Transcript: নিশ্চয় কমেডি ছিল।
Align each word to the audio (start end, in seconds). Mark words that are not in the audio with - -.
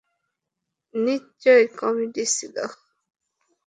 নিশ্চয় 0.95 1.63
কমেডি 1.79 2.23
ছিল। 2.35 2.55